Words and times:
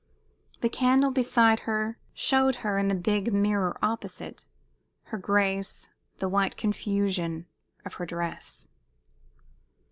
The 0.61 0.69
candle 0.69 1.11
beside 1.11 1.59
her 1.69 1.99
showed 2.15 2.55
her, 2.65 2.79
in 2.79 2.87
the 2.87 2.95
big 2.95 3.31
mirror 3.31 3.77
opposite, 3.83 4.45
her 5.03 5.17
grace, 5.19 5.89
the 6.17 6.27
white 6.27 6.57
confusion 6.57 7.45
of 7.85 7.93
her 7.93 8.07
dress. 8.07 8.65